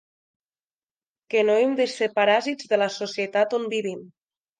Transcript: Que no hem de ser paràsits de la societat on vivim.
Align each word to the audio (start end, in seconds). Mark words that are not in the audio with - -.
Que 1.33 1.43
no 1.49 1.57
hem 1.65 1.75
de 1.79 1.87
ser 1.95 2.07
paràsits 2.15 2.71
de 2.73 2.81
la 2.83 2.87
societat 2.95 3.55
on 3.59 3.69
vivim. 3.75 4.01